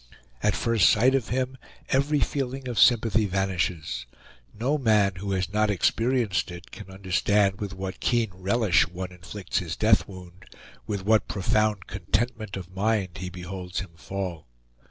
At 0.41 0.55
first 0.55 0.89
sight 0.89 1.13
of 1.13 1.27
him 1.29 1.59
every 1.89 2.19
feeling 2.21 2.67
of 2.67 2.79
sympathy 2.79 3.25
vanishes; 3.27 4.07
no 4.51 4.79
man 4.79 5.17
who 5.17 5.31
has 5.33 5.53
not 5.53 5.69
experienced 5.69 6.49
it 6.49 6.71
can 6.71 6.89
understand 6.89 7.59
with 7.61 7.75
what 7.75 7.99
keen 7.99 8.31
relish 8.33 8.87
one 8.87 9.11
inflicts 9.11 9.59
his 9.59 9.75
death 9.75 10.07
wound, 10.07 10.45
with 10.87 11.05
what 11.05 11.27
profound 11.27 11.85
contentment 11.85 12.57
of 12.57 12.73
mind 12.73 13.19
he 13.19 13.29
beholds 13.29 13.79
him 13.81 13.91
fall. 13.95 14.47